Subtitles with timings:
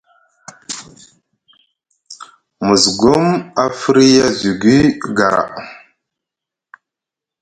[2.65, 3.25] Musgum
[3.63, 4.77] a firya zugi
[5.17, 5.43] gara.